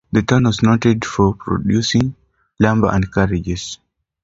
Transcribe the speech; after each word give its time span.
The 0.11 0.23
town 0.23 0.45
was 0.45 0.63
noted 0.63 1.05
for 1.05 1.35
producing 1.35 2.15
lumber 2.59 2.89
and 2.91 3.13
carriages. 3.13 3.77